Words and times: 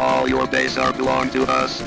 All 0.00 0.28
your 0.28 0.46
days 0.48 0.76
are 0.76 0.92
belong 0.92 1.30
to 1.30 1.42
us. 1.44 1.82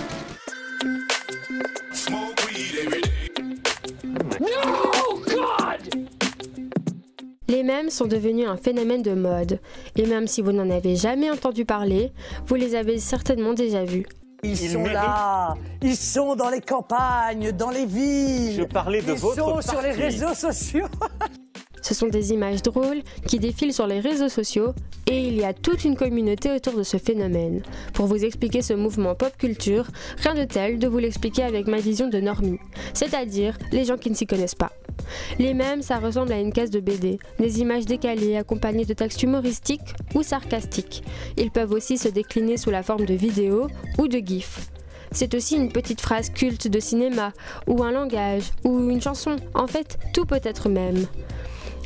Les 7.50 7.64
mèmes 7.64 7.90
sont 7.90 8.06
devenus 8.08 8.48
un 8.48 8.58
phénomène 8.58 9.02
de 9.02 9.14
mode, 9.14 9.60
et 9.96 10.06
même 10.06 10.28
si 10.28 10.42
vous 10.42 10.52
n'en 10.52 10.70
avez 10.70 10.96
jamais 10.96 11.30
entendu 11.32 11.66
parler, 11.66 12.12
vous 12.46 12.56
les 12.56 12.76
avez 12.76 13.00
certainement 13.00 13.54
déjà 13.54 13.84
vus. 13.84 14.06
Ils, 14.44 14.58
sont 14.58 14.84
là, 14.84 15.56
ils 15.82 15.96
sont 15.96 16.36
dans 16.36 16.50
les 16.50 16.62
campagnes, 16.62 17.52
dans 17.52 17.72
les 17.72 17.86
villes. 17.86 18.58
Je 18.58 18.64
parlais 18.64 19.02
de 19.02 19.14
ils 19.14 19.20
votre 19.20 19.36
sont 19.36 19.62
sur 19.62 19.82
les 19.82 19.92
réseaux 19.92 20.34
sociaux. 20.34 20.88
Ce 21.88 21.94
sont 21.94 22.10
des 22.10 22.34
images 22.34 22.64
drôles 22.64 23.02
qui 23.28 23.40
défilent 23.40 23.72
sur 23.72 23.88
les 23.88 24.02
réseaux 24.02 24.28
sociaux 24.28 24.74
et 25.06 25.26
il 25.26 25.38
y 25.38 25.46
a 25.46 25.54
toute 25.54 25.86
une 25.86 25.96
communauté 25.96 26.52
autour 26.52 26.74
de 26.74 26.84
ce 26.84 26.98
phénomène. 26.98 27.62
Pour 27.94 28.08
vous 28.08 28.26
expliquer 28.26 28.62
ce 28.62 28.74
mouvement 28.74 29.16
pop 29.16 29.32
culture, 29.38 29.88
rien 30.18 30.36
de 30.36 30.44
tel 30.44 30.80
de 30.80 30.88
vous 30.90 30.98
l'expliquer 30.98 31.44
avec 31.44 31.66
ma 31.66 31.78
vision 31.78 32.10
de 32.10 32.20
normie, 32.20 32.60
c'est-à-dire 32.94 33.58
les 33.72 33.86
gens 33.86 33.96
qui 33.96 34.10
ne 34.10 34.16
s'y 34.16 34.28
connaissent 34.28 34.54
pas. 34.54 34.74
Les 35.40 35.54
mêmes, 35.54 35.82
ça 35.82 36.00
ressemble 36.00 36.34
à 36.34 36.42
une 36.42 36.52
case 36.52 36.72
de 36.72 36.82
BD, 36.82 37.20
des 37.40 37.62
images 37.62 37.86
décalées 37.86 38.36
accompagnées 38.36 38.84
de 38.84 38.94
textes 38.94 39.24
humoristiques 39.24 39.96
ou 40.14 40.24
sarcastiques. 40.24 41.06
Ils 41.38 41.52
peuvent 41.52 41.72
aussi 41.72 41.98
se 41.98 42.10
décliner 42.10 42.58
sous 42.58 42.70
la 42.70 42.84
forme 42.84 43.06
de 43.06 43.14
vidéos 43.14 43.68
ou 43.98 44.10
de 44.10 44.18
gifs. 44.18 44.68
C'est 45.14 45.36
aussi 45.36 45.56
une 45.56 45.72
petite 45.72 46.02
phrase 46.02 46.32
culte 46.32 46.68
de 46.68 46.82
cinéma, 46.82 47.32
ou 47.66 47.82
un 47.82 47.92
langage, 47.92 48.52
ou 48.66 48.90
une 48.90 49.02
chanson. 49.02 49.38
En 49.54 49.68
fait, 49.68 49.98
tout 50.14 50.26
peut 50.26 50.42
être 50.44 50.68
même. 50.68 51.08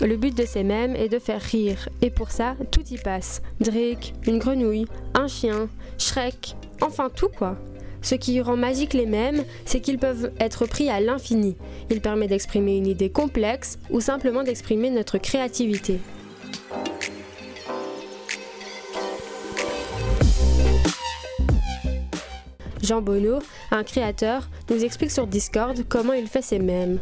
Le 0.01 0.17
but 0.17 0.35
de 0.35 0.45
ces 0.45 0.63
mèmes 0.63 0.95
est 0.95 1.09
de 1.09 1.19
faire 1.19 1.41
rire, 1.41 1.87
et 2.01 2.09
pour 2.09 2.31
ça, 2.31 2.55
tout 2.71 2.83
y 2.89 2.97
passe. 2.97 3.43
Drake, 3.59 4.13
une 4.25 4.39
grenouille, 4.39 4.87
un 5.13 5.27
chien, 5.27 5.69
Shrek, 5.99 6.55
enfin 6.81 7.09
tout 7.15 7.29
quoi. 7.29 7.55
Ce 8.01 8.15
qui 8.15 8.41
rend 8.41 8.57
magique 8.57 8.93
les 8.95 9.05
mèmes, 9.05 9.43
c'est 9.63 9.79
qu'ils 9.79 9.99
peuvent 9.99 10.31
être 10.39 10.65
pris 10.65 10.89
à 10.89 10.99
l'infini. 10.99 11.55
Ils 11.91 12.01
permettent 12.01 12.31
d'exprimer 12.31 12.77
une 12.77 12.87
idée 12.87 13.11
complexe 13.11 13.77
ou 13.91 14.01
simplement 14.01 14.41
d'exprimer 14.41 14.89
notre 14.89 15.20
créativité. 15.20 15.99
Jean 22.81 23.04
Bonneau, 23.04 23.37
un 23.70 23.83
créateur, 23.83 24.49
nous 24.71 24.83
explique 24.83 25.11
sur 25.11 25.27
Discord 25.27 25.77
comment 25.87 26.13
il 26.13 26.27
fait 26.27 26.41
ses 26.41 26.57
mèmes. 26.57 26.98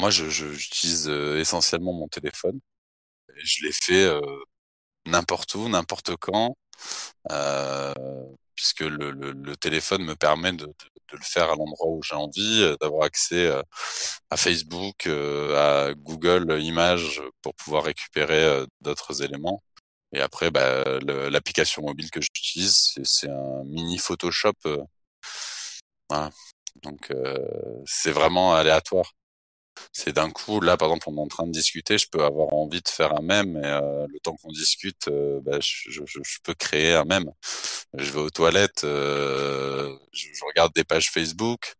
Moi, 0.00 0.10
je, 0.10 0.30
je- 0.30 0.52
j'utilise 0.54 1.08
euh, 1.10 1.38
essentiellement 1.40 1.92
mon 1.92 2.08
téléphone. 2.08 2.58
Je 3.44 3.64
l'ai 3.64 3.72
fait 3.72 4.04
euh, 4.04 4.20
n'importe 5.06 5.54
où, 5.56 5.68
n'importe 5.68 6.16
quand, 6.16 6.56
euh, 7.32 7.94
puisque 8.54 8.80
le, 8.82 9.56
téléphone 9.56 10.04
me 10.04 10.16
permet 10.16 10.52
de, 10.54 10.66
le 11.12 11.18
faire 11.22 11.50
à 11.52 11.56
l'endroit 11.56 11.88
où 11.90 12.02
j'ai 12.02 12.14
envie, 12.16 12.76
d'avoir 12.80 13.04
accès 13.04 13.50
à 14.30 14.36
Facebook, 14.36 15.06
à 15.08 15.92
Google 15.96 16.60
Images 16.62 17.22
pour 17.42 17.54
pouvoir 17.56 17.84
récupérer 17.84 18.64
d'autres 18.80 19.22
éléments. 19.22 19.62
Et 20.12 20.20
après, 20.20 20.50
bah, 20.50 20.84
l'application 21.30 21.82
mobile 21.82 22.10
que 22.10 22.20
j'utilise, 22.22 22.94
c'est, 23.04 23.28
un 23.30 23.64
mini 23.64 23.98
Photoshop. 23.98 24.54
voilà. 26.08 26.30
Donc 26.82 27.12
c'est 27.86 28.12
vraiment 28.12 28.54
aléatoire 28.54 29.12
c'est 29.92 30.12
d'un 30.14 30.30
coup, 30.30 30.60
là, 30.60 30.76
par 30.76 30.88
exemple, 30.88 31.08
on 31.10 31.16
est 31.16 31.20
en 31.20 31.28
train 31.28 31.46
de 31.46 31.52
discuter, 31.52 31.98
je 31.98 32.08
peux 32.10 32.24
avoir 32.24 32.52
envie 32.54 32.80
de 32.82 32.88
faire 32.88 33.16
un 33.18 33.22
mème, 33.22 33.56
et 33.56 33.66
euh, 33.66 34.06
le 34.08 34.20
temps 34.20 34.36
qu'on 34.36 34.52
discute, 34.52 35.08
euh, 35.08 35.40
bah, 35.42 35.58
je, 35.60 35.90
je, 35.90 36.02
je 36.06 36.38
peux 36.42 36.54
créer 36.54 36.94
un 36.94 37.04
mème. 37.04 37.30
Je 37.96 38.12
vais 38.12 38.20
aux 38.20 38.30
toilettes, 38.30 38.84
euh, 38.84 39.96
je, 40.12 40.28
je 40.32 40.44
regarde 40.46 40.72
des 40.74 40.84
pages 40.84 41.10
Facebook, 41.10 41.74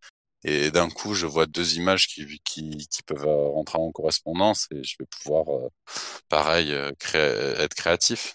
et 0.44 0.70
d'un 0.70 0.90
coup, 0.90 1.14
je 1.14 1.26
vois 1.26 1.46
deux 1.46 1.76
images 1.76 2.06
qui, 2.08 2.26
qui, 2.44 2.88
qui 2.88 3.02
peuvent 3.04 3.26
euh, 3.26 3.48
rentrer 3.50 3.78
en 3.78 3.92
correspondance, 3.92 4.66
et 4.72 4.82
je 4.84 4.96
vais 4.98 5.06
pouvoir, 5.06 5.48
euh, 5.50 5.68
pareil, 6.28 6.74
créer, 6.98 7.54
être 7.62 7.74
créatif. 7.74 8.34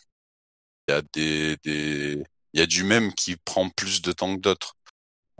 Il 0.87 0.91
y 0.93 0.95
a 0.95 1.01
des, 1.13 1.57
des, 1.63 2.23
il 2.53 2.59
y 2.59 2.63
a 2.63 2.65
du 2.67 2.83
mème 2.83 3.13
qui 3.13 3.35
prend 3.37 3.69
plus 3.69 4.01
de 4.01 4.11
temps 4.11 4.35
que 4.35 4.41
d'autres. 4.41 4.75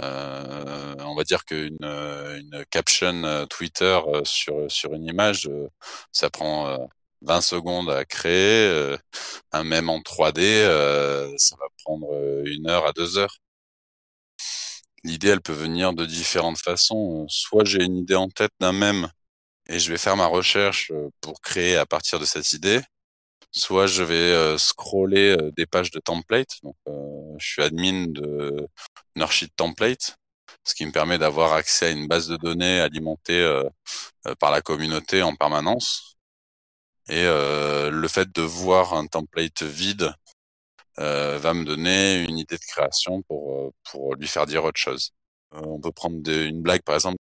Euh, 0.02 0.96
on 1.00 1.16
va 1.16 1.24
dire 1.24 1.46
qu'une 1.46 1.78
euh, 1.84 2.38
une 2.40 2.66
caption 2.70 3.24
euh, 3.24 3.46
Twitter 3.46 4.00
euh, 4.08 4.22
sur 4.26 4.70
sur 4.72 4.94
une 4.94 5.06
image, 5.06 5.50
ça 6.12 6.30
prend 6.30 6.68
euh, 6.68 6.78
20 7.22 7.42
secondes 7.42 7.90
à 7.90 8.06
créer. 8.06 8.96
un 9.52 9.64
mème 9.64 9.90
en 9.90 10.00
3D, 10.02 10.42
euh, 10.44 11.32
ça 11.38 11.56
va 11.60 11.66
prendre 11.84 12.08
une 12.46 12.70
heure 12.70 12.86
à 12.88 12.94
deux 12.94 13.18
heures. 13.18 13.36
L'idée, 15.04 15.30
elle 15.30 15.42
peut 15.42 15.54
venir 15.54 15.94
de 15.94 16.06
différentes 16.06 16.58
façons. 16.58 17.26
Soit 17.30 17.64
j'ai 17.66 17.84
une 17.84 17.98
idée 17.98 18.16
en 18.16 18.30
tête 18.30 18.52
d'un 18.60 18.72
mème 18.74 19.10
et 19.68 19.80
je 19.80 19.92
vais 19.92 19.98
faire 20.00 20.18
ma 20.18 20.28
recherche 20.28 20.92
pour 21.22 21.42
créer 21.42 21.78
à 21.78 21.86
partir 21.88 22.20
de 22.20 22.26
cette 22.26 22.54
idée. 22.54 22.82
Soit 23.56 23.88
je 23.88 24.04
vais 24.04 24.16
euh, 24.16 24.58
scroller 24.58 25.38
euh, 25.38 25.52
des 25.56 25.66
pages 25.66 25.92
de 25.92 26.00
template. 26.00 26.58
Donc, 26.64 26.76
euh, 26.88 27.36
je 27.38 27.46
suis 27.48 27.62
admin 27.62 28.08
de 28.08 28.68
Nurshit 29.16 29.56
Template, 29.56 30.18
ce 30.66 30.76
qui 30.76 30.86
me 30.86 30.92
permet 30.92 31.18
d'avoir 31.18 31.54
accès 31.54 31.88
à 31.88 31.92
une 31.92 32.08
base 32.08 32.28
de 32.28 32.36
données 32.38 32.82
alimentée 32.82 33.40
euh, 33.40 33.64
euh, 34.28 34.36
par 34.36 34.52
la 34.52 34.62
communauté 34.62 35.22
en 35.24 35.36
permanence. 35.36 36.18
Et 37.10 37.24
euh, 37.26 37.92
le 37.92 38.08
fait 38.08 38.32
de 38.34 38.42
voir 38.42 38.94
un 38.94 39.08
template 39.08 39.64
vide 39.64 40.14
va 40.98 41.54
me 41.54 41.66
donner 41.66 42.24
une 42.24 42.38
idée 42.40 42.58
de 42.58 42.66
création 42.66 43.22
pour, 43.24 43.74
pour 43.92 44.16
lui 44.16 44.28
faire 44.28 44.46
dire 44.46 44.64
autre 44.64 44.80
chose. 44.80 45.12
On 45.52 45.80
peut 45.80 45.92
prendre 45.92 46.22
des- 46.22 46.46
une 46.46 46.62
blague, 46.62 46.84
par 46.84 46.96
exemple, 46.96 47.18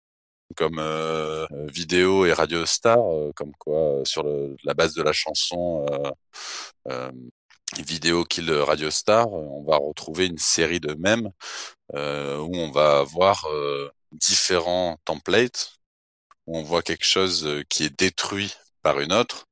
comme 0.56 0.78
euh, 0.78 1.46
euh, 1.52 1.66
vidéo 1.66 2.26
et 2.26 2.32
radio 2.32 2.66
star, 2.66 2.98
euh, 2.98 3.32
comme 3.34 3.52
quoi 3.58 4.00
sur 4.04 4.24
la 4.64 4.74
base 4.74 4.94
de 4.94 5.02
la 5.02 5.12
chanson 5.12 5.86
vidéo 7.78 8.24
kill 8.24 8.50
radio 8.50 8.90
star, 8.90 9.32
on 9.32 9.62
va 9.62 9.76
retrouver 9.76 10.26
une 10.26 10.38
série 10.38 10.80
de 10.80 10.94
mèmes 10.94 11.30
où 11.94 12.56
on 12.56 12.70
va 12.72 12.98
avoir 13.00 13.46
différents 14.12 14.98
templates, 15.04 15.78
où 16.46 16.58
on 16.58 16.62
voit 16.64 16.82
quelque 16.82 17.04
chose 17.04 17.48
qui 17.68 17.84
est 17.84 17.98
détruit 17.98 18.54
par 18.82 18.98
une 19.00 19.12
autre, 19.12 19.46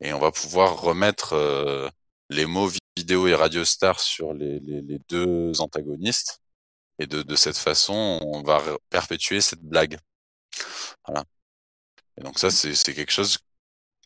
et 0.00 0.12
on 0.12 0.20
va 0.20 0.30
pouvoir 0.30 0.80
remettre 0.80 1.90
les 2.30 2.46
mots 2.46 2.68
vi- 2.68 2.78
vidéo 2.96 3.26
et 3.26 3.34
radio 3.34 3.64
star 3.64 3.98
sur 3.98 4.34
les, 4.34 4.60
deux 5.08 5.60
antagonistes, 5.60 6.40
et 7.00 7.06
de, 7.06 7.36
cette 7.36 7.58
façon, 7.58 8.18
on 8.22 8.42
va 8.42 8.62
perpétuer 8.90 9.40
cette 9.40 9.62
blague. 9.62 9.98
Voilà. 11.06 11.24
Et 12.18 12.22
donc 12.22 12.38
ça, 12.38 12.50
c'est 12.50 12.94
quelque 12.94 13.12
chose 13.12 13.38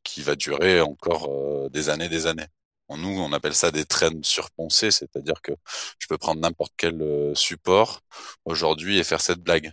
qui 0.04 0.22
va 0.22 0.34
durer 0.34 0.80
encore 0.80 1.28
euh, 1.30 1.68
des 1.70 1.88
années, 1.88 2.08
des 2.08 2.26
années. 2.26 2.46
En 2.88 2.98
nous, 2.98 3.20
on 3.20 3.32
appelle 3.32 3.54
ça 3.54 3.70
des 3.70 3.84
trends 3.84 4.22
surponcés, 4.22 4.90
c'est-à-dire 4.90 5.40
que 5.42 5.52
je 5.98 6.06
peux 6.08 6.18
prendre 6.18 6.40
n'importe 6.40 6.72
quel 6.76 7.00
euh, 7.00 7.34
support 7.34 8.00
aujourd'hui 8.44 8.98
et 8.98 9.04
faire 9.04 9.20
cette 9.20 9.40
blague. 9.40 9.72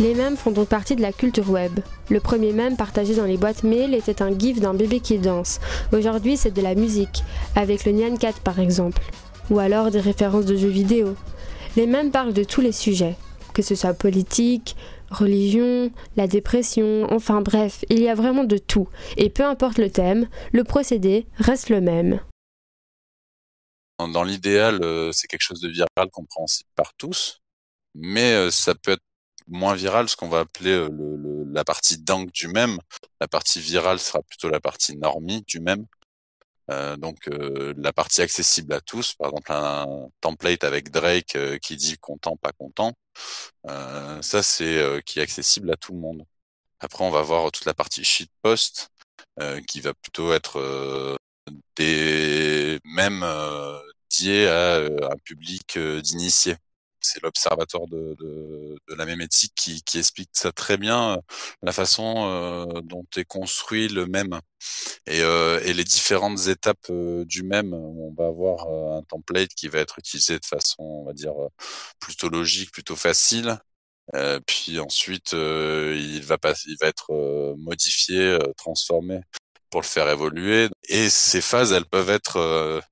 Les 0.00 0.14
mèmes 0.14 0.36
font 0.36 0.50
donc 0.50 0.68
partie 0.68 0.96
de 0.96 1.02
la 1.02 1.12
culture 1.12 1.48
web. 1.50 1.78
Le 2.10 2.18
premier 2.18 2.52
mème 2.52 2.76
partagé 2.76 3.14
dans 3.14 3.26
les 3.26 3.36
boîtes 3.36 3.62
mail 3.62 3.94
était 3.94 4.22
un 4.22 4.36
gif 4.36 4.58
d'un 4.58 4.74
bébé 4.74 4.98
qui 4.98 5.18
danse. 5.18 5.60
Aujourd'hui, 5.92 6.36
c'est 6.36 6.50
de 6.50 6.62
la 6.62 6.74
musique, 6.74 7.22
avec 7.54 7.84
le 7.84 7.92
Nyan 7.92 8.16
Cat 8.16 8.32
par 8.42 8.58
exemple. 8.58 9.02
Ou 9.50 9.60
alors 9.60 9.90
des 9.90 10.00
références 10.00 10.46
de 10.46 10.56
jeux 10.56 10.68
vidéo. 10.68 11.14
Les 11.76 11.86
mèmes 11.88 12.12
parlent 12.12 12.32
de 12.32 12.44
tous 12.44 12.60
les 12.60 12.70
sujets, 12.70 13.16
que 13.52 13.62
ce 13.62 13.74
soit 13.74 13.94
politique, 13.94 14.76
religion, 15.10 15.90
la 16.16 16.28
dépression, 16.28 17.08
enfin 17.10 17.40
bref, 17.40 17.84
il 17.90 18.00
y 18.00 18.08
a 18.08 18.14
vraiment 18.14 18.44
de 18.44 18.58
tout. 18.58 18.88
Et 19.16 19.28
peu 19.28 19.44
importe 19.44 19.78
le 19.78 19.90
thème, 19.90 20.28
le 20.52 20.62
procédé 20.62 21.26
reste 21.36 21.70
le 21.70 21.80
même. 21.80 22.20
Dans, 23.98 24.22
l'idéal, 24.22 24.82
euh, 24.82 25.10
c'est 25.12 25.26
quelque 25.26 25.42
chose 25.42 25.60
de 25.60 25.68
viral, 25.68 26.10
compréhensible 26.12 26.68
par 26.76 26.94
tous, 26.94 27.42
mais 27.94 28.34
euh, 28.34 28.50
ça 28.50 28.74
peut 28.74 28.92
être 28.92 29.04
moins 29.48 29.74
viral, 29.74 30.08
ce 30.08 30.16
qu'on 30.16 30.28
va 30.28 30.40
appeler 30.40 30.72
euh, 30.72 30.88
la 31.52 31.64
partie 31.64 31.98
dingue 31.98 32.30
du 32.30 32.46
même. 32.48 32.78
La 33.20 33.26
partie 33.26 33.60
virale 33.60 33.98
sera 33.98 34.22
plutôt 34.22 34.48
la 34.48 34.60
partie 34.60 34.96
normie 34.96 35.42
du 35.46 35.58
même. 35.60 35.86
Euh, 36.70 36.96
donc 36.96 37.28
euh, 37.28 37.74
la 37.76 37.92
partie 37.92 38.22
accessible 38.22 38.72
à 38.72 38.80
tous, 38.80 39.14
par 39.14 39.28
exemple 39.30 39.52
un 39.52 40.08
template 40.20 40.64
avec 40.64 40.90
Drake 40.90 41.36
euh, 41.36 41.58
qui 41.58 41.76
dit 41.76 41.98
content, 41.98 42.36
pas 42.36 42.52
content, 42.52 42.92
ça 44.22 44.42
c'est 44.42 45.02
qui 45.06 45.18
est 45.20 45.22
accessible 45.22 45.70
à 45.70 45.76
tout 45.76 45.92
le 45.92 45.98
monde. 45.98 46.24
Après 46.80 47.04
on 47.04 47.10
va 47.10 47.22
voir 47.22 47.50
toute 47.52 47.66
la 47.66 47.74
partie 47.74 48.04
shitpost 48.04 48.90
euh, 49.40 49.60
qui 49.62 49.80
va 49.80 49.94
plutôt 49.94 50.32
être 50.32 51.16
des 51.76 52.78
euh, 52.86 53.80
dédiés 54.10 54.48
à 54.48 54.76
un 55.12 55.16
public 55.24 55.78
d'initiés. 55.78 56.56
C'est 57.04 57.22
l'observatoire 57.22 57.86
de, 57.88 58.16
la 58.88 59.04
mémétique 59.06 59.52
qui, 59.54 59.82
qui 59.82 59.98
explique 59.98 60.30
ça 60.32 60.52
très 60.52 60.78
bien, 60.78 61.14
euh, 61.14 61.20
la 61.62 61.72
façon 61.72 62.26
euh, 62.28 62.80
dont 62.82 63.06
est 63.16 63.24
construit 63.24 63.88
le 63.88 64.06
même. 64.06 64.40
Et, 65.06 65.20
euh, 65.22 65.60
les 65.60 65.84
différentes 65.84 66.46
étapes 66.48 66.90
du 66.90 67.42
même, 67.42 67.74
on 67.74 68.14
va 68.16 68.26
avoir 68.26 68.68
un 68.96 69.02
template 69.02 69.50
qui 69.54 69.68
va 69.68 69.80
être 69.80 69.98
utilisé 69.98 70.38
de 70.38 70.46
façon, 70.46 70.82
on 70.82 71.04
va 71.04 71.12
dire, 71.12 71.34
plutôt 72.00 72.28
logique, 72.28 72.72
plutôt 72.72 72.96
facile. 72.96 73.58
puis 74.46 74.78
ensuite, 74.80 75.32
il 75.32 76.22
va 76.24 76.38
être 76.82 77.54
modifié, 77.58 78.38
transformé 78.56 79.20
pour 79.70 79.80
le 79.82 79.86
faire 79.86 80.08
évoluer. 80.08 80.68
Et 80.88 81.10
ces 81.10 81.40
phases, 81.40 81.72
elles 81.72 81.86
peuvent 81.86 82.10
être 82.10 82.82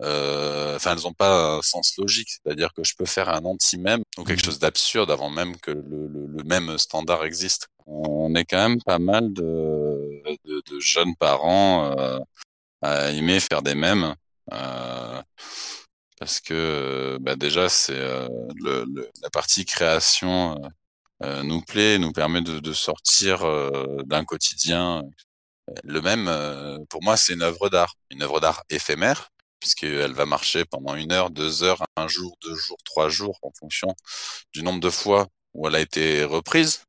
enfin, 0.00 0.96
elles 0.96 1.02
n'ont 1.04 1.12
pas 1.12 1.56
un 1.56 1.62
sens 1.62 1.96
logique. 1.98 2.28
C'est-à-dire 2.30 2.72
que 2.74 2.84
je 2.84 2.94
peux 2.96 3.06
faire 3.06 3.28
un 3.28 3.44
anti-même 3.44 4.02
ou 4.18 4.24
quelque 4.24 4.40
mmh 4.40 4.44
chose 4.44 4.58
d'absurde 4.58 5.10
avant 5.10 5.30
même 5.30 5.56
que 5.58 5.70
le, 5.70 6.08
le, 6.08 6.42
même 6.44 6.78
standard 6.78 7.24
existe. 7.24 7.68
On 7.86 8.34
est 8.34 8.44
quand 8.44 8.68
même 8.68 8.82
pas 8.82 8.98
mal 8.98 9.32
de, 9.32 10.22
de, 10.44 10.62
de 10.70 10.80
jeunes 10.80 11.14
parents 11.16 11.94
euh, 11.98 12.18
à 12.82 13.10
aimer 13.10 13.40
faire 13.40 13.62
des 13.62 13.74
mèmes. 13.74 14.14
Euh, 14.52 15.22
parce 16.18 16.40
que 16.40 17.18
bah 17.20 17.36
déjà, 17.36 17.68
c'est 17.68 17.94
euh, 17.94 18.28
le, 18.56 18.84
la 19.22 19.30
partie 19.30 19.64
création 19.64 20.60
euh, 21.22 21.42
nous 21.42 21.62
plaît, 21.62 21.98
nous 21.98 22.12
permet 22.12 22.42
de, 22.42 22.60
de 22.60 22.72
sortir 22.72 23.44
d'un 24.04 24.24
quotidien. 24.24 25.02
Le 25.84 26.00
même, 26.00 26.28
pour 26.88 27.02
moi, 27.02 27.16
c'est 27.16 27.34
une 27.34 27.42
œuvre 27.42 27.68
d'art, 27.70 27.94
une 28.10 28.22
œuvre 28.22 28.40
d'art 28.40 28.62
éphémère, 28.68 29.30
puisqu'elle 29.62 30.12
va 30.12 30.26
marcher 30.26 30.64
pendant 30.64 30.96
une 30.96 31.12
heure, 31.12 31.30
deux 31.30 31.62
heures, 31.62 31.84
un 31.96 32.08
jour, 32.08 32.36
deux 32.42 32.56
jours, 32.56 32.78
trois 32.84 33.08
jours, 33.08 33.38
en 33.42 33.52
fonction 33.56 33.94
du 34.52 34.64
nombre 34.64 34.80
de 34.80 34.90
fois 34.90 35.28
où 35.54 35.68
elle 35.68 35.76
a 35.76 35.80
été 35.80 36.24
reprise. 36.24 36.80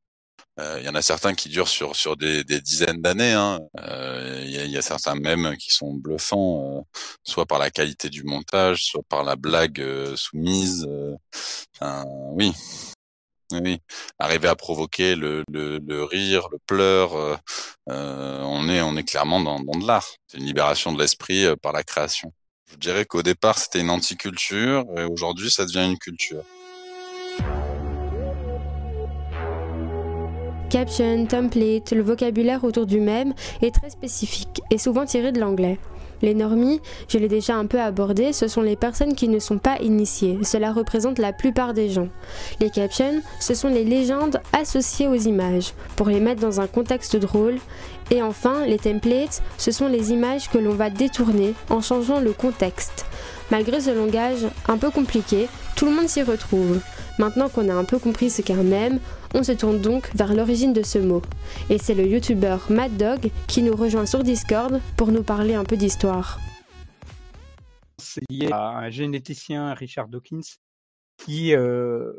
Euh, 0.60 0.78
il 0.80 0.86
y 0.86 0.90
en 0.90 0.96
a 0.96 1.04
certains 1.04 1.36
qui 1.36 1.50
durent 1.50 1.68
sur 1.68 1.96
sur 1.96 2.18
des, 2.18 2.44
des 2.44 2.62
dizaines 2.62 3.00
d'années. 3.00 3.34
Hein. 3.34 3.60
Euh, 3.80 4.42
il 4.44 4.50
y, 4.52 4.58
a, 4.58 4.66
y, 4.66 4.78
a, 4.78 4.82
certains 4.82 5.14
mêmes 5.14 5.56
qui 5.58 5.72
sont 5.72 5.94
bluffants, 5.94 6.80
euh, 6.80 6.82
soit 7.24 7.46
par 7.46 7.60
la 7.60 7.70
qualité 7.70 8.10
du 8.10 8.24
montage, 8.24 8.86
soit 8.86 9.04
par 9.08 9.24
la 9.24 9.36
blague 9.36 9.80
euh, 9.80 10.16
soumise. 10.16 10.88
Enfin, 11.76 12.06
oui, 12.32 12.54
oui, 13.52 13.80
arriver 14.18 14.48
à 14.48 14.56
provoquer 14.56 15.16
le, 15.16 15.44
le, 15.52 15.78
le 15.78 16.04
rire, 16.04 16.48
le 16.52 16.58
pleur, 16.66 17.40
on 17.88 18.70
est 18.70 18.82
on 18.82 18.98
est 18.98 19.04
clairement 19.04 19.42
dans, 19.42 19.60
dans 19.60 19.80
de 19.80 19.86
l'art. 19.86 20.08
C'est 20.28 20.40
une 20.40 20.46
libération 20.46 20.92
de 20.92 21.00
l'esprit 21.00 21.46
par 21.62 21.72
la 21.72 21.84
création. 21.84 22.34
Je 22.74 22.78
dirais 22.78 23.06
qu'au 23.06 23.22
départ, 23.22 23.60
c'était 23.60 23.82
une 23.82 23.92
anticulture 23.92 24.84
et 24.98 25.04
aujourd'hui, 25.04 25.52
ça 25.52 25.66
devient 25.66 25.86
une 25.86 25.98
culture. 25.98 26.44
Caption, 30.72 31.28
template, 31.28 31.92
le 31.92 32.02
vocabulaire 32.02 32.64
autour 32.64 32.88
du 32.88 33.00
même 33.00 33.36
est 33.62 33.74
très 33.74 33.92
spécifique 33.92 34.60
et 34.72 34.80
souvent 34.80 35.06
tiré 35.06 35.32
de 35.32 35.40
l'anglais. 35.40 35.78
Les 36.24 36.34
normies, 36.34 36.80
je 37.10 37.18
l'ai 37.18 37.28
déjà 37.28 37.56
un 37.56 37.66
peu 37.66 37.82
abordé, 37.82 38.32
ce 38.32 38.48
sont 38.48 38.62
les 38.62 38.78
personnes 38.78 39.14
qui 39.14 39.28
ne 39.28 39.40
sont 39.40 39.58
pas 39.58 39.78
initiées. 39.82 40.40
Cela 40.44 40.72
représente 40.72 41.20
la 41.20 41.34
plupart 41.34 41.74
des 41.74 41.90
gens. 41.90 42.08
Les 42.62 42.70
captions, 42.70 43.22
ce 43.42 43.54
sont 43.54 43.68
les 43.68 43.84
légendes 43.84 44.40
associées 44.54 45.10
aux 45.10 45.16
images, 45.16 45.74
pour 45.98 46.08
les 46.08 46.22
mettre 46.22 46.40
dans 46.40 46.62
un 46.62 46.68
contexte 46.68 47.18
drôle. 47.18 47.58
Et 48.10 48.22
enfin, 48.22 48.66
les 48.66 48.78
templates, 48.78 49.44
ce 49.58 49.72
sont 49.72 49.90
les 49.90 50.14
images 50.14 50.50
que 50.50 50.58
l'on 50.58 50.74
va 50.74 50.90
détourner 50.90 51.54
en 51.70 51.82
changeant 51.82 52.22
le 52.22 52.32
contexte. 52.32 53.06
Malgré 53.52 53.82
ce 53.82 53.90
langage 53.90 54.48
un 54.70 54.78
peu 54.78 54.92
compliqué, 54.92 55.50
tout 55.76 55.86
le 55.86 55.92
monde 55.92 56.08
s'y 56.08 56.24
retrouve. 56.24 56.80
Maintenant 57.20 57.50
qu'on 57.50 57.68
a 57.68 57.74
un 57.74 57.84
peu 57.84 58.00
compris 58.00 58.30
ce 58.30 58.42
qu'est 58.42 58.54
un 58.54 58.64
mème, 58.64 59.00
on 59.34 59.44
se 59.44 59.52
tourne 59.52 59.82
donc 59.82 60.14
vers 60.16 60.34
l'origine 60.34 60.74
de 60.74 60.84
ce 60.84 61.00
mot. 61.00 61.22
Et 61.70 61.78
c'est 61.78 61.96
le 61.96 62.06
youtubeur 62.06 62.68
Mad 62.70 62.96
Dog 62.98 63.32
qui 63.48 63.62
nous 63.62 63.76
rejoint 63.76 64.06
sur 64.06 64.24
Discord 64.24 64.80
pour 64.98 65.12
nous 65.12 65.24
parler 65.24 65.56
un 65.56 65.64
peu 65.64 65.78
d'histoire. 65.78 66.40
C'est 67.98 68.24
lié 68.30 68.50
à 68.52 68.78
un 68.78 68.90
généticien, 68.90 69.74
Richard 69.74 70.08
Dawkins, 70.08 70.42
qui, 71.18 71.56
euh, 71.56 72.12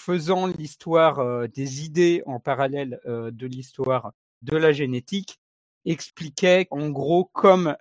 faisant 0.00 0.46
l'histoire 0.46 1.18
euh, 1.18 1.46
des 1.46 1.84
idées 1.84 2.22
en 2.26 2.40
parallèle 2.40 3.00
euh, 3.06 3.30
de 3.30 3.46
l'histoire 3.46 4.12
de 4.42 4.56
la 4.56 4.72
génétique, 4.72 5.38
expliquait 5.84 6.66
en 6.70 6.90
gros 6.90 7.30
comme 7.32 7.76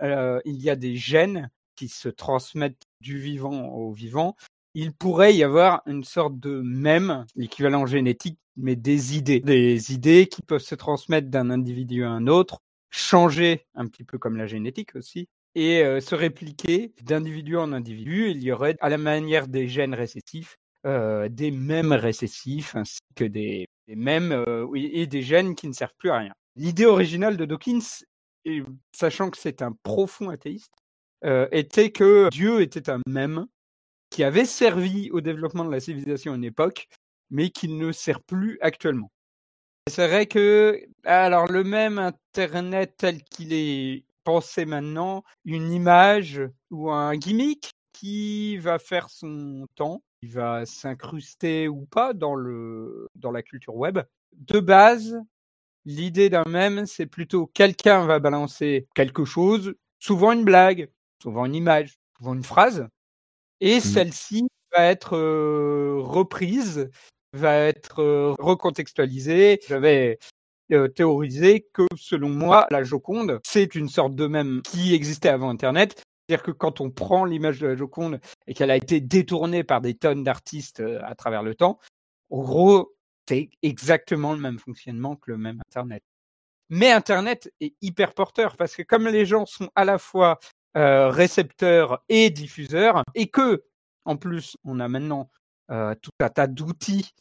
il 0.46 0.62
y 0.62 0.70
a 0.70 0.76
des 0.76 0.96
gènes 0.96 1.50
qui 1.76 1.88
se 1.88 2.08
transmettent 2.08 2.86
du 3.02 3.18
vivant 3.18 3.70
au 3.70 3.92
vivant, 3.92 4.36
il 4.76 4.94
pourrait 4.94 5.34
y 5.34 5.44
avoir 5.44 5.82
une 5.86 6.04
sorte 6.04 6.40
de 6.40 6.62
même, 6.62 7.26
l'équivalent 7.36 7.86
génétique, 7.86 8.38
mais 8.58 8.76
des 8.76 9.18
idées. 9.18 9.40
Des 9.40 9.94
idées 9.94 10.28
qui 10.28 10.42
peuvent 10.42 10.62
se 10.62 10.76
transmettre 10.76 11.30
d'un 11.30 11.50
individu 11.50 12.04
à 12.04 12.10
un 12.10 12.28
autre, 12.28 12.60
changer 12.90 13.66
un 13.76 13.88
petit 13.88 14.04
peu 14.04 14.18
comme 14.18 14.38
la 14.38 14.48
génétique 14.48 14.96
aussi, 14.96 15.28
et 15.56 15.84
euh, 15.84 16.02
se 16.02 16.16
répliquer 16.16 16.94
d'individu 17.02 17.58
en 17.58 17.72
individu. 17.72 18.30
Il 18.30 18.44
y 18.44 18.52
aurait, 18.52 18.76
à 18.82 18.90
la 18.90 18.98
manière 18.98 19.48
des 19.48 19.68
gènes 19.68 19.96
récessifs, 19.96 20.58
euh, 20.86 21.30
des 21.30 21.52
mêmes 21.52 21.94
récessifs, 21.94 22.76
ainsi 22.76 23.00
que 23.16 23.24
des, 23.24 23.68
mêmes 23.88 24.32
euh, 24.32 24.68
et 24.76 25.08
des 25.08 25.22
gènes 25.22 25.56
qui 25.56 25.68
ne 25.68 25.74
servent 25.74 25.96
plus 25.98 26.10
à 26.10 26.18
rien. 26.20 26.34
L'idée 26.56 26.86
originale 26.86 27.38
de 27.38 27.46
Dawkins, 27.46 28.04
sachant 28.94 29.30
que 29.30 29.38
c'est 29.38 29.62
un 29.62 29.72
profond 29.84 30.30
athéiste, 30.30 30.74
était 31.52 31.90
que 31.90 32.30
Dieu 32.30 32.62
était 32.62 32.92
un 32.92 33.00
même 33.08 33.48
qui 34.12 34.24
avait 34.24 34.46
servi 34.46 35.10
au 35.10 35.22
développement 35.22 35.66
de 35.66 35.72
la 35.72 35.80
civilisation 35.80 36.34
à 36.34 36.36
une 36.36 36.44
époque, 36.44 36.88
mais 37.30 37.50
qui 37.50 37.68
ne 37.68 37.92
sert 37.92 38.22
plus 38.22 38.58
actuellement. 38.62 39.12
C'est 39.88 40.08
vrai 40.08 40.26
que, 40.26 40.82
alors 41.04 41.48
le 41.48 41.64
même 41.64 42.00
Internet 42.00 42.96
tel 42.98 43.24
qu'il 43.24 43.54
est 43.54 44.04
pensé 44.24 44.66
maintenant, 44.66 45.24
une 45.46 45.72
image 45.72 46.42
ou 46.72 46.92
un 46.92 47.16
gimmick 47.16 47.72
qui 47.94 48.58
va 48.58 48.80
faire 48.80 49.10
son 49.10 49.68
temps, 49.76 50.02
qui 50.20 50.28
va 50.28 50.66
s'incruster 50.66 51.68
ou 51.68 51.86
pas 51.86 52.14
dans, 52.14 52.36
le, 52.36 53.08
dans 53.16 53.32
la 53.32 53.44
culture 53.44 53.76
web. 53.76 54.00
De 54.34 54.60
base, 54.60 55.18
l'idée 55.86 56.30
d'un 56.30 56.46
même, 56.46 56.86
c'est 56.88 57.06
plutôt 57.06 57.46
quelqu'un 57.46 58.06
va 58.06 58.20
balancer 58.20 58.88
quelque 58.96 59.24
chose, 59.24 59.76
souvent 60.00 60.32
une 60.32 60.44
blague, 60.44 60.90
souvent 61.22 61.46
une 61.46 61.56
image, 61.56 62.00
souvent 62.18 62.34
une 62.34 62.44
phrase, 62.44 62.88
et 63.62 63.78
mmh. 63.78 63.82
celle-ci 63.82 64.48
va 64.76 64.84
être 64.86 65.18
reprise, 66.02 66.90
va 67.36 67.58
être 67.58 68.36
recontextualisée. 68.40 69.60
J'avais 69.68 70.20
théorisé 70.96 71.68
que, 71.74 71.84
selon 71.96 72.30
moi, 72.30 72.68
la 72.72 72.84
Joconde, 72.84 73.40
c'est 73.44 73.76
une 73.76 73.90
sorte 73.90 74.16
de 74.16 74.28
même 74.28 74.62
qui 74.64 74.94
existait 74.94 75.30
avant 75.30 75.50
Internet. 75.50 76.02
C'est-à-dire 76.28 76.44
que 76.44 76.52
quand 76.52 76.82
on 76.82 76.90
prend 76.90 77.24
l'image 77.24 77.60
de 77.60 77.68
la 77.68 77.76
Joconde 77.76 78.20
et 78.48 78.54
qu'elle 78.54 78.72
a 78.72 78.76
été 78.76 79.00
détournée 79.00 79.64
par 79.64 79.82
des 79.82 79.94
tonnes 79.94 80.24
d'artistes 80.24 80.82
à 81.04 81.14
travers 81.14 81.44
le 81.44 81.54
temps, 81.54 81.80
en 82.32 82.42
gros, 82.42 82.96
c'est 83.30 83.50
exactement 83.62 84.34
le 84.34 84.40
même 84.40 84.58
fonctionnement 84.58 85.16
que 85.16 85.32
le 85.32 85.38
même 85.38 85.62
Internet. 85.68 86.04
Mais 86.70 86.92
Internet 86.92 87.52
est 87.62 87.76
hyper 87.82 88.14
porteur 88.14 88.58
parce 88.58 88.76
que 88.76 88.82
comme 88.82 89.08
les 89.08 89.26
gens 89.26 89.46
sont 89.46 89.70
à 89.76 89.86
la 89.86 90.00
fois 90.00 90.40
euh, 90.78 91.10
récepteur 91.10 92.04
et 92.10 92.30
diffuseur, 92.30 93.04
et 93.14 93.28
que, 93.28 93.64
en 94.04 94.18
plus, 94.18 94.58
on 94.66 94.82
a 94.82 94.90
maintenant 94.90 95.30
euh, 95.72 95.96
tout 96.02 96.12
un 96.20 96.30
tas 96.30 96.48
d'outils 96.48 97.14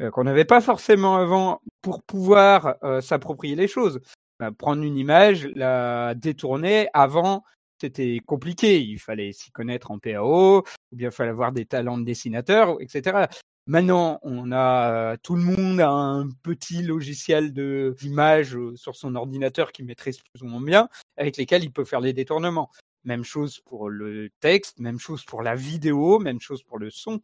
euh, 0.00 0.10
qu'on 0.10 0.24
n'avait 0.24 0.44
pas 0.44 0.60
forcément 0.60 1.16
avant 1.16 1.60
pour 1.82 2.02
pouvoir 2.02 2.76
euh, 2.82 3.00
s'approprier 3.00 3.54
les 3.54 3.68
choses. 3.68 4.00
Bah, 4.40 4.50
prendre 4.50 4.82
une 4.82 4.98
image, 4.98 5.46
la 5.54 6.14
détourner, 6.14 6.88
avant, 6.92 7.44
c'était 7.80 8.20
compliqué. 8.26 8.80
Il 8.80 8.98
fallait 8.98 9.32
s'y 9.32 9.52
connaître 9.52 9.92
en 9.92 9.98
PAO, 9.98 10.58
ou 10.58 10.96
bien 10.96 11.10
il 11.10 11.14
fallait 11.14 11.30
avoir 11.30 11.52
des 11.52 11.66
talents 11.66 11.98
de 11.98 12.04
dessinateur, 12.04 12.76
etc. 12.80 13.26
Maintenant, 13.66 14.18
on 14.22 14.52
a 14.52 15.16
tout 15.18 15.36
le 15.36 15.42
monde 15.42 15.80
a 15.80 15.88
un 15.88 16.28
petit 16.42 16.82
logiciel 16.82 17.52
d'image 17.52 18.58
sur 18.74 18.96
son 18.96 19.14
ordinateur 19.14 19.72
qui 19.72 19.84
maîtrise 19.84 20.18
plus 20.18 20.42
ou 20.42 20.46
moins 20.46 20.60
bien, 20.60 20.88
avec 21.16 21.36
lesquels 21.36 21.64
il 21.64 21.72
peut 21.72 21.84
faire 21.84 22.00
les 22.00 22.12
détournements. 22.12 22.70
Même 23.04 23.24
chose 23.24 23.60
pour 23.60 23.88
le 23.88 24.30
texte, 24.40 24.80
même 24.80 24.98
chose 24.98 25.24
pour 25.24 25.42
la 25.42 25.54
vidéo, 25.54 26.18
même 26.18 26.40
chose 26.40 26.62
pour 26.62 26.78
le 26.78 26.90
son. 26.90 27.20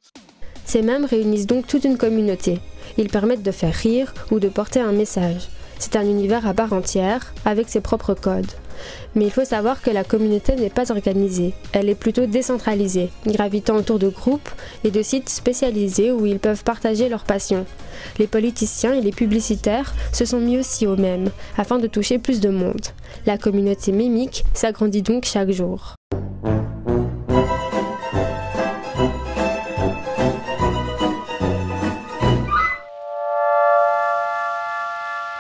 Ces 0.70 0.82
mêmes 0.82 1.04
réunissent 1.04 1.48
donc 1.48 1.66
toute 1.66 1.82
une 1.82 1.98
communauté. 1.98 2.60
Ils 2.96 3.08
permettent 3.08 3.42
de 3.42 3.50
faire 3.50 3.74
rire 3.74 4.14
ou 4.30 4.38
de 4.38 4.48
porter 4.48 4.78
un 4.78 4.92
message. 4.92 5.48
C'est 5.80 5.96
un 5.96 6.04
univers 6.04 6.46
à 6.46 6.54
part 6.54 6.72
entière, 6.72 7.34
avec 7.44 7.68
ses 7.68 7.80
propres 7.80 8.14
codes. 8.14 8.52
Mais 9.16 9.24
il 9.24 9.32
faut 9.32 9.44
savoir 9.44 9.82
que 9.82 9.90
la 9.90 10.04
communauté 10.04 10.54
n'est 10.54 10.70
pas 10.70 10.92
organisée, 10.92 11.54
elle 11.72 11.88
est 11.88 11.96
plutôt 11.96 12.26
décentralisée, 12.26 13.10
gravitant 13.26 13.74
autour 13.74 13.98
de 13.98 14.10
groupes 14.10 14.48
et 14.84 14.92
de 14.92 15.02
sites 15.02 15.28
spécialisés 15.28 16.12
où 16.12 16.24
ils 16.24 16.38
peuvent 16.38 16.62
partager 16.62 17.08
leurs 17.08 17.24
passions. 17.24 17.66
Les 18.20 18.28
politiciens 18.28 18.94
et 18.94 19.00
les 19.00 19.10
publicitaires 19.10 19.92
se 20.12 20.24
sont 20.24 20.38
mis 20.38 20.56
aussi 20.56 20.86
au 20.86 20.94
même, 20.94 21.30
afin 21.58 21.80
de 21.80 21.88
toucher 21.88 22.20
plus 22.20 22.38
de 22.38 22.48
monde. 22.48 22.86
La 23.26 23.38
communauté 23.38 23.90
mimique 23.90 24.44
s'agrandit 24.54 25.02
donc 25.02 25.24
chaque 25.24 25.50
jour. 25.50 25.96